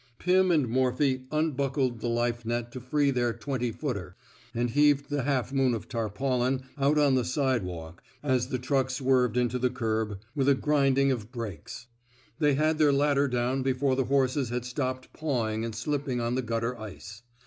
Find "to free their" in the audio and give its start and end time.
2.71-3.33